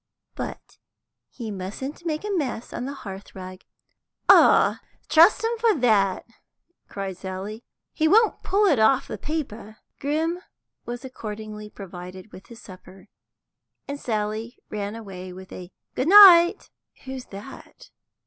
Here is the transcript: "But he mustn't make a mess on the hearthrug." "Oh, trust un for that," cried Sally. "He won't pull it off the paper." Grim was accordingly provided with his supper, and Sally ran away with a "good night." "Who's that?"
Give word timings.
"But 0.33 0.79
he 1.29 1.51
mustn't 1.51 2.07
make 2.07 2.23
a 2.25 2.31
mess 2.31 2.73
on 2.73 2.85
the 2.85 2.95
hearthrug." 2.95 3.59
"Oh, 4.27 4.77
trust 5.09 5.45
un 5.45 5.59
for 5.59 5.75
that," 5.75 6.25
cried 6.89 7.17
Sally. 7.17 7.63
"He 7.93 8.07
won't 8.07 8.41
pull 8.41 8.65
it 8.65 8.79
off 8.79 9.07
the 9.07 9.19
paper." 9.19 9.77
Grim 9.99 10.39
was 10.87 11.05
accordingly 11.05 11.69
provided 11.69 12.31
with 12.31 12.47
his 12.47 12.59
supper, 12.59 13.09
and 13.87 13.99
Sally 13.99 14.57
ran 14.71 14.95
away 14.95 15.31
with 15.33 15.51
a 15.53 15.71
"good 15.93 16.07
night." 16.07 16.71
"Who's 17.05 17.25
that?" 17.25 17.91